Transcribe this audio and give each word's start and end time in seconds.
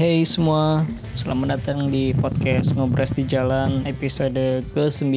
Hey 0.00 0.24
semua, 0.24 0.88
selamat 1.12 1.60
datang 1.60 1.92
di 1.92 2.16
podcast 2.16 2.72
Ngobras 2.72 3.12
di 3.12 3.20
Jalan 3.28 3.84
episode 3.84 4.64
ke-9 4.72 5.12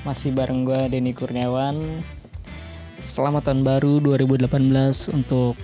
Masih 0.00 0.32
bareng 0.32 0.64
gue 0.64 0.88
Denny 0.88 1.12
Kurniawan. 1.12 1.76
Selamat 2.96 3.52
tahun 3.52 3.60
baru 3.60 4.00
2018 4.00 5.12
untuk 5.12 5.60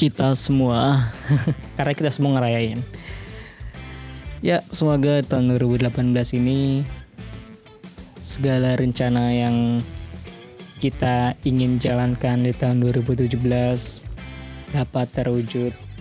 kita 0.00 0.32
semua. 0.32 1.12
Karena 1.76 1.92
kita 1.92 2.08
semua 2.08 2.40
ngerayain. 2.40 2.80
Ya 4.40 4.64
semoga 4.72 5.20
tahun 5.20 5.60
2018 5.60 5.92
ini 6.40 6.88
Segala 8.24 8.80
rencana 8.80 9.28
yang 9.28 9.76
kita 10.80 11.36
ingin 11.44 11.76
jalankan 11.76 12.48
di 12.48 12.56
tahun 12.56 12.80
2017 12.80 13.36
dapat 14.72 15.06
terwujud 15.12 15.93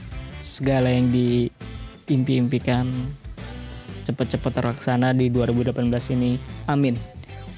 segala 0.43 0.91
yang 0.91 1.07
diimpi-impikan 1.07 2.91
cepat-cepat 4.03 4.51
terlaksana 4.59 5.15
di 5.15 5.31
2018 5.31 5.79
ini. 6.19 6.35
Amin. 6.67 6.99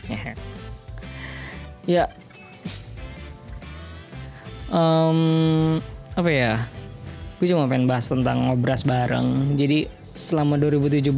ya. 1.90 2.06
Um, 4.70 5.82
apa 6.14 6.30
ya? 6.30 6.54
Gue 7.42 7.50
cuma 7.50 7.66
pengen 7.66 7.90
bahas 7.90 8.06
tentang 8.06 8.46
ngobras 8.46 8.86
bareng. 8.86 9.58
Jadi 9.58 9.90
selama 10.14 10.56
2017 10.62 11.10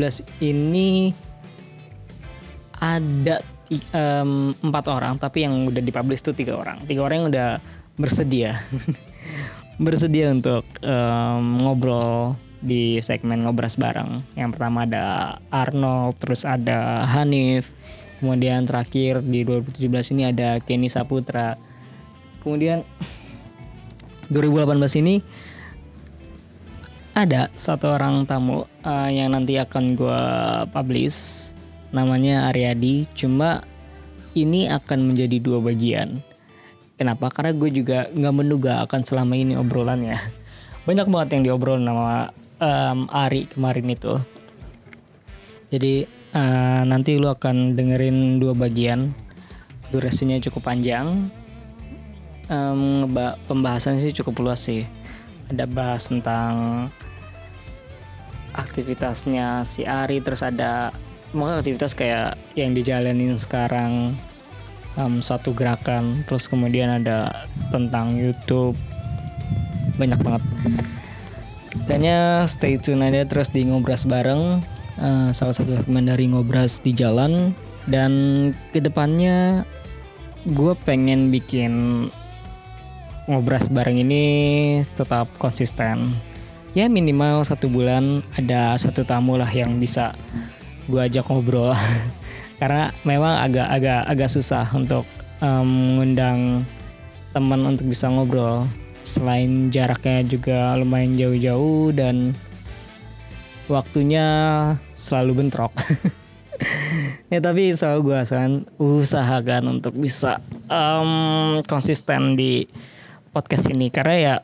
ini 0.42 1.12
ada 2.80 3.44
um, 3.92 4.56
empat 4.64 4.86
orang, 4.88 5.20
tapi 5.20 5.44
yang 5.44 5.68
udah 5.68 5.84
dipublish 5.84 6.24
tuh 6.24 6.34
tiga 6.34 6.56
orang. 6.56 6.82
Tiga 6.88 7.04
orang 7.04 7.16
yang 7.22 7.30
udah 7.30 7.50
bersedia. 8.00 8.64
bersedia 9.78 10.34
untuk 10.34 10.66
um, 10.82 11.62
ngobrol 11.62 12.34
di 12.62 12.98
segmen 13.02 13.46
ngobras 13.46 13.78
bareng. 13.78 14.26
Yang 14.34 14.50
pertama 14.58 14.90
ada 14.90 15.38
Arnold, 15.54 16.18
terus 16.18 16.42
ada 16.44 17.06
Hanif, 17.06 17.70
kemudian 18.18 18.66
terakhir 18.66 19.22
di 19.22 19.46
2017 19.46 20.14
ini 20.18 20.24
ada 20.30 20.58
Kenny 20.62 20.90
Saputra. 20.90 21.58
Kemudian 22.42 22.82
2018 24.34 25.02
ini 25.06 25.16
ada 27.18 27.50
satu 27.58 27.98
orang 27.98 28.30
tamu 28.30 28.70
uh, 28.86 29.10
yang 29.10 29.34
nanti 29.34 29.58
akan 29.58 29.98
gue 29.98 30.24
publish 30.70 31.50
namanya 31.90 32.52
Aryadi 32.54 33.10
cuma 33.18 33.66
ini 34.38 34.70
akan 34.70 35.10
menjadi 35.10 35.42
dua 35.42 35.58
bagian 35.58 36.22
Kenapa? 36.98 37.30
Karena 37.30 37.54
gue 37.54 37.70
juga 37.70 38.10
nggak 38.10 38.36
menduga 38.36 38.82
akan 38.84 39.02
selama 39.06 39.38
ini 39.38 39.54
obrolannya. 39.54 40.18
Banyak 40.90 41.08
banget 41.14 41.30
yang 41.38 41.44
diobrol 41.46 41.78
nama 41.78 42.34
um, 42.58 43.06
Ari 43.14 43.46
kemarin 43.54 43.88
itu. 43.94 44.18
Jadi 45.70 46.10
uh, 46.34 46.82
nanti 46.90 47.22
lu 47.22 47.30
akan 47.30 47.78
dengerin 47.78 48.42
dua 48.42 48.58
bagian. 48.58 49.14
Durasinya 49.94 50.42
cukup 50.42 50.74
panjang. 50.74 51.30
Um, 52.50 53.06
pembahasannya 53.46 54.02
sih 54.02 54.18
cukup 54.18 54.42
luas 54.42 54.66
sih. 54.66 54.90
Ada 55.54 55.70
bahas 55.70 56.10
tentang 56.10 56.88
aktivitasnya 58.58 59.62
si 59.70 59.86
Ari 59.86 60.18
terus 60.26 60.42
ada 60.42 60.90
mau 61.36 61.54
aktivitas 61.54 61.94
kayak 61.94 62.36
yang 62.58 62.74
dijalanin 62.74 63.38
sekarang 63.38 64.18
um, 64.98 65.22
satu 65.22 65.54
gerakan 65.54 66.26
terus 66.26 66.50
kemudian 66.50 67.02
ada 67.02 67.46
tentang 67.70 68.18
YouTube. 68.18 68.76
Banyak 69.96 70.20
banget. 70.20 70.44
Kayaknya 71.86 72.44
stay 72.50 72.76
tune 72.82 73.06
aja 73.06 73.24
terus 73.24 73.54
di 73.54 73.64
ngobras 73.64 74.04
bareng. 74.04 74.60
Uh, 74.98 75.30
salah 75.30 75.54
satu 75.54 75.78
segmen 75.78 76.10
dari 76.10 76.28
ngobras 76.28 76.82
di 76.82 76.92
jalan. 76.92 77.54
Dan 77.88 78.12
ke 78.76 78.84
depannya 78.84 79.64
gue 80.44 80.74
pengen 80.84 81.32
bikin 81.32 82.06
ngobras 83.28 83.70
bareng 83.72 84.02
ini 84.02 84.24
tetap 84.98 85.30
konsisten. 85.40 86.18
Ya 86.76 86.92
minimal 86.92 87.48
satu 87.48 87.72
bulan 87.72 88.22
ada 88.36 88.76
satu 88.76 89.02
tamu 89.08 89.40
lah 89.40 89.50
yang 89.50 89.80
bisa 89.80 90.14
gue 90.88 91.00
ajak 91.04 91.28
ngobrol 91.28 91.76
karena 92.58 92.90
memang 93.06 93.46
agak 93.46 93.68
agak 93.70 94.02
agak 94.10 94.30
susah 94.30 94.66
untuk 94.74 95.06
mengundang 95.42 96.66
teman 97.34 97.62
untuk 97.70 97.86
bisa 97.86 98.10
ngobrol. 98.10 98.66
Selain 99.06 99.72
jaraknya 99.72 100.26
juga 100.28 100.76
lumayan 100.76 101.16
jauh-jauh 101.16 101.96
dan 101.96 102.36
waktunya 103.72 104.26
selalu 104.92 105.46
bentrok. 105.46 105.74
Ya 107.28 107.38
tapi 107.38 107.70
selalu 107.70 108.10
gue 108.10 108.18
akan 108.18 108.52
usahakan 108.82 109.78
untuk 109.78 109.94
bisa 109.94 110.42
um, 110.72 111.62
konsisten 111.68 112.34
di 112.34 112.66
podcast 113.30 113.70
ini. 113.70 113.94
Karena 113.94 114.16
ya 114.18 114.36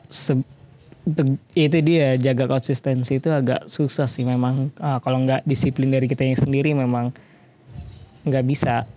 itu 1.58 1.78
dia 1.82 2.14
jaga 2.20 2.44
konsistensi 2.46 3.18
itu 3.18 3.34
agak 3.34 3.66
susah 3.66 4.06
sih 4.06 4.22
memang. 4.22 4.70
Uh, 4.78 5.00
kalau 5.02 5.26
nggak 5.26 5.42
disiplin 5.48 5.90
dari 5.90 6.06
kita 6.06 6.22
sendiri 6.38 6.70
memang 6.76 7.10
nggak 8.24 8.44
bisa. 8.48 8.88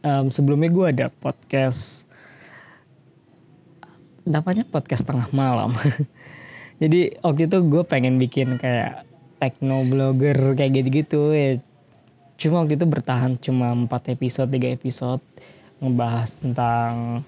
Um, 0.00 0.32
sebelumnya 0.32 0.70
gue 0.72 0.86
ada 0.88 1.06
podcast 1.12 2.08
namanya 4.28 4.64
podcast 4.68 5.08
tengah 5.08 5.28
malam. 5.32 5.72
Jadi 6.82 7.18
waktu 7.24 7.48
itu 7.48 7.58
gue 7.64 7.82
pengen 7.82 8.20
bikin 8.20 8.60
kayak 8.60 9.08
techno 9.40 9.82
blogger 9.88 10.54
kayak 10.54 10.84
gitu-gitu. 10.84 11.32
Ya 11.32 11.50
cuma 12.38 12.62
waktu 12.62 12.78
itu 12.78 12.86
bertahan 12.86 13.34
cuma 13.40 13.74
4 13.74 14.14
episode 14.14 14.52
3 14.52 14.78
episode 14.78 15.24
ngebahas 15.82 16.38
tentang 16.38 17.22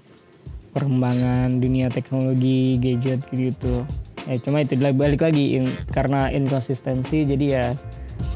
perkembangan 0.70 1.58
dunia 1.58 1.90
teknologi 1.90 2.78
gadget 2.78 3.26
gitu. 3.34 3.82
Ya 4.28 4.36
cuma 4.38 4.62
itu 4.62 4.78
balik 4.78 5.24
lagi 5.24 5.58
in, 5.58 5.66
karena 5.90 6.30
inkonsistensi 6.30 7.26
jadi 7.26 7.46
ya 7.50 7.66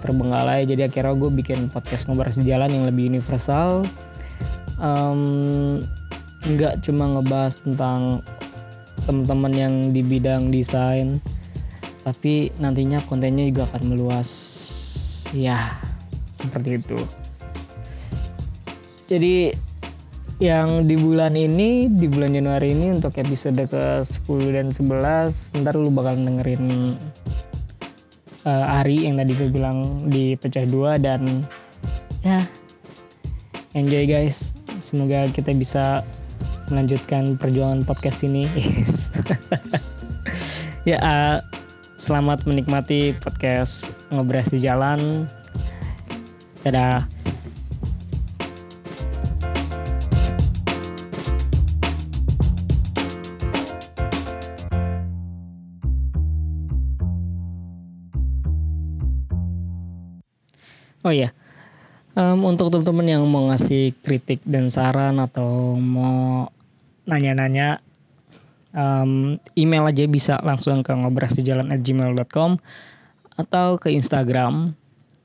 terbengkalai. 0.05 0.69
Jadi 0.69 0.85
akhirnya 0.85 1.17
gue 1.17 1.31
bikin 1.33 1.73
podcast 1.73 2.05
ngobrol 2.05 2.29
sejalan 2.29 2.69
yang 2.69 2.85
lebih 2.85 3.09
universal. 3.09 3.81
Um, 4.77 5.81
cuma 6.85 7.09
ngebahas 7.17 7.57
tentang 7.65 8.21
teman-teman 9.09 9.53
yang 9.57 9.75
di 9.97 10.05
bidang 10.05 10.53
desain 10.53 11.21
tapi 12.05 12.53
nantinya 12.61 13.01
kontennya 13.09 13.49
juga 13.49 13.65
akan 13.73 13.83
meluas. 13.97 14.31
Ya 15.33 15.81
seperti 16.37 16.77
itu. 16.77 17.01
Jadi 19.09 19.57
yang 20.43 20.85
di 20.85 20.99
bulan 20.99 21.39
ini 21.39 21.89
di 21.89 22.11
bulan 22.11 22.35
Januari 22.35 22.75
ini 22.75 22.93
untuk 22.93 23.17
episode 23.17 23.65
ke 23.71 24.03
10 24.03 24.57
dan 24.57 24.69
11 24.75 25.63
ntar 25.63 25.79
lu 25.79 25.95
bakal 25.95 26.19
dengerin 26.19 26.99
uh, 28.47 28.79
Ari 28.81 29.09
yang 29.09 29.21
tadi 29.21 29.33
gue 29.37 29.49
bilang 29.51 30.09
di 30.09 30.37
pecah 30.37 30.65
dua 30.69 30.97
dan 31.01 31.25
ya. 32.23 32.41
enjoy 33.75 34.07
guys. 34.07 34.55
Semoga 34.79 35.27
kita 35.33 35.51
bisa 35.57 36.05
melanjutkan 36.71 37.37
perjuangan 37.37 37.85
podcast 37.85 38.25
ini. 38.25 38.47
Ya 40.85 41.01
uh, 41.01 41.41
selamat 41.97 42.45
menikmati 42.45 43.17
podcast 43.17 43.89
ngobras 44.13 44.53
di 44.53 44.61
jalan. 44.61 45.25
Dadah 46.61 47.09
Oh 61.05 61.13
iya, 61.13 61.37
um, 62.17 62.49
untuk 62.49 62.73
teman-teman 62.73 63.05
yang 63.05 63.23
mau 63.29 63.45
ngasih 63.53 63.93
kritik 64.01 64.41
dan 64.49 64.73
saran 64.73 65.21
atau 65.21 65.77
mau 65.77 66.49
nanya-nanya, 67.05 67.85
um, 68.73 69.37
email 69.53 69.85
aja 69.85 70.09
bisa 70.09 70.41
langsung 70.41 70.81
ke 70.81 70.97
ngobrasdijalan@gmail.com 70.97 72.57
atau 73.37 73.69
ke 73.77 73.93
Instagram. 73.93 74.73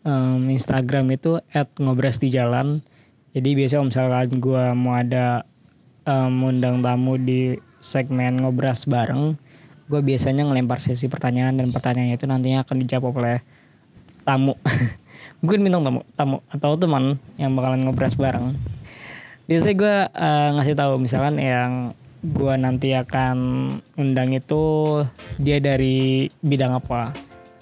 Um, 0.03 0.51
Instagram 0.51 1.15
itu 1.15 1.39
@ngobrasdijalan. 1.79 2.83
Jadi 3.31 3.49
biasanya 3.55 3.87
misalkan 3.87 4.41
gue 4.41 4.63
mau 4.75 4.99
ada 4.99 5.47
um, 6.03 6.49
undang 6.49 6.83
tamu 6.83 7.15
di 7.15 7.55
segmen 7.79 8.41
ngobras 8.43 8.83
bareng, 8.83 9.39
gue 9.87 10.01
biasanya 10.03 10.43
ngelempar 10.43 10.83
sesi 10.83 11.07
pertanyaan 11.07 11.55
dan 11.55 11.71
pertanyaannya 11.71 12.19
itu 12.19 12.27
nantinya 12.27 12.67
akan 12.67 12.77
dijawab 12.83 13.15
oleh 13.15 13.39
tamu. 14.29 14.53
mungkin 15.41 15.63
bintang 15.63 15.81
tamu 15.87 16.01
tamu 16.13 16.37
atau 16.51 16.77
teman 16.77 17.17
yang 17.41 17.57
bakalan 17.57 17.81
ngobras 17.81 18.13
bareng. 18.13 18.53
Biasanya 19.49 19.75
gue 19.75 19.95
uh, 20.13 20.49
ngasih 20.59 20.75
tahu 20.77 20.93
misalkan 21.01 21.41
yang 21.41 21.97
gua 22.19 22.59
nanti 22.59 22.91
akan 22.91 23.37
undang 23.95 24.35
itu 24.35 24.61
dia 25.41 25.57
dari 25.57 26.29
bidang 26.45 26.77
apa. 26.77 27.15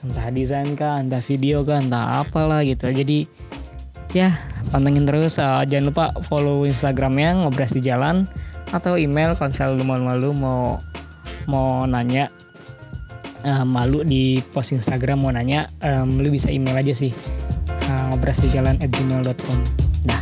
Entah 0.03 0.27
desain 0.33 0.75
kah 0.75 0.99
entah 0.99 1.23
video 1.23 1.63
kah 1.63 1.79
entah 1.79 2.27
apalah 2.27 2.65
gitu. 2.67 2.91
Jadi 2.91 3.23
ya 4.11 4.35
pantengin 4.73 5.07
terus. 5.07 5.39
Uh, 5.39 5.63
jangan 5.63 5.93
lupa 5.93 6.05
follow 6.27 6.67
instagramnya 6.67 7.39
ngobras 7.39 7.71
di 7.71 7.81
jalan 7.85 8.27
atau 8.75 8.99
email 8.99 9.31
kalau 9.39 9.47
misalnya 9.53 9.79
lu 9.79 9.85
malu-malu 9.87 10.29
mau 10.35 10.61
mau 11.47 11.87
nanya 11.87 12.27
uh, 13.47 13.63
malu 13.63 14.03
di 14.03 14.43
post 14.51 14.75
instagram 14.75 15.23
mau 15.23 15.31
nanya 15.31 15.71
um, 15.79 16.19
lu 16.19 16.27
bisa 16.27 16.51
email 16.51 16.75
aja 16.75 16.91
sih 16.91 17.15
uh, 17.87 18.03
ngobras 18.11 18.43
di 18.43 18.51
jalan 18.51 18.75
at 18.83 18.91
gmail.com 18.91 19.59
nah 20.03 20.21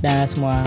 dah 0.00 0.24
semua 0.24 0.64